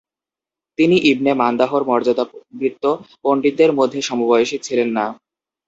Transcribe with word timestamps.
তিনি 0.77 0.97
ইবনে 1.11 1.31
মান্দাহর 1.33 1.81
মর্যাদাবৃত্ত 1.85 2.83
পণ্ডিতদের 3.23 3.71
মধ্যে 3.79 3.99
সমবয়সী 4.01 4.57
ছিলেন 4.65 4.89
না। 4.97 5.05